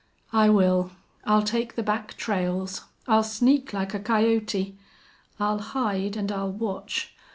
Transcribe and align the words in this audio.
"I 0.33 0.49
will. 0.49 0.89
I'll 1.25 1.43
take 1.43 1.75
the 1.75 1.83
back 1.83 2.15
trails. 2.17 2.85
I'll 3.07 3.21
sneak 3.21 3.71
like 3.71 3.93
a 3.93 3.99
coyote. 3.99 4.75
I'll 5.39 5.59
hide 5.59 6.17
and 6.17 6.31
I'll 6.31 6.51
watch.... 6.51 7.13